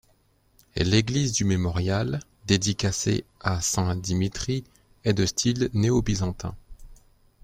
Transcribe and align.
L'église 0.77 1.31
du 1.31 1.45
mémorial, 1.45 2.21
dédicacée 2.47 3.23
à 3.39 3.61
Saint 3.61 3.95
Dimitri, 3.95 4.63
est 5.03 5.13
de 5.13 5.27
style 5.27 5.69
néo-byzantin. 5.73 6.55